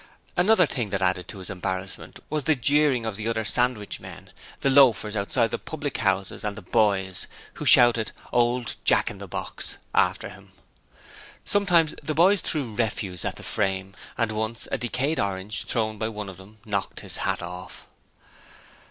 [0.35, 4.29] Another thing that added to his embarrassment was the jeering of the other sandwichmen,
[4.61, 7.27] the loafers outside the public houses, and the boys,
[7.61, 10.53] who shouted 'old Jack in the box' after him.
[11.45, 16.09] Sometimes the boys threw refuse at the frame, and once a decayed orange thrown by
[16.09, 17.85] one of them knocked his hat off.